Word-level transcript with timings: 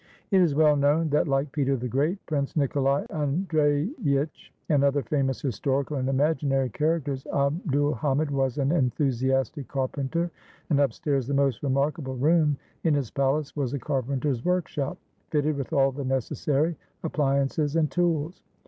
It 0.31 0.41
is 0.41 0.55
well 0.55 0.75
known 0.75 1.09
that, 1.11 1.27
like 1.27 1.51
Peter 1.51 1.77
the 1.77 1.87
Great, 1.87 2.17
Prince 2.25 2.55
Nikolai 2.55 3.05
Andreyitch, 3.11 4.51
and 4.67 4.83
other 4.83 5.03
famous 5.03 5.39
historical 5.43 5.97
and 5.97 6.09
imaginary 6.09 6.69
characters, 6.69 7.27
Abd 7.27 7.75
ul 7.75 7.93
Hamid 7.93 8.31
was 8.31 8.57
an 8.57 8.69
enthusi 8.69 9.29
astic 9.31 9.67
carpenter, 9.67 10.31
and, 10.71 10.79
upstairs, 10.79 11.27
the 11.27 11.35
most 11.35 11.61
remarkable 11.61 12.15
room 12.17 12.57
in 12.83 12.95
his 12.95 13.11
palace 13.11 13.55
was 13.55 13.75
a 13.75 13.77
carpenter's 13.79 14.43
workshop 14.43 14.97
fitted 15.29 15.55
with 15.55 15.71
all 15.71 15.91
the 15.91 16.03
necessary 16.03 16.75
appliances 17.03 17.75
and 17.75 17.91
tools. 17.91 18.41